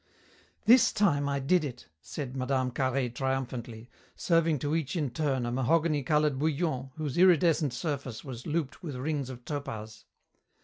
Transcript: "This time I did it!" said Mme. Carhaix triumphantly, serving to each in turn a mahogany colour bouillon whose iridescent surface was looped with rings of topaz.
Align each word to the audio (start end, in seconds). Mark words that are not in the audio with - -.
"This 0.65 0.91
time 0.91 1.29
I 1.29 1.37
did 1.39 1.63
it!" 1.63 1.87
said 2.01 2.35
Mme. 2.35 2.71
Carhaix 2.71 3.13
triumphantly, 3.13 3.87
serving 4.15 4.57
to 4.57 4.75
each 4.75 4.95
in 4.95 5.11
turn 5.11 5.45
a 5.45 5.51
mahogany 5.51 6.01
colour 6.01 6.31
bouillon 6.31 6.89
whose 6.95 7.19
iridescent 7.19 7.71
surface 7.71 8.23
was 8.23 8.47
looped 8.47 8.81
with 8.81 8.95
rings 8.95 9.29
of 9.29 9.45
topaz. 9.45 10.05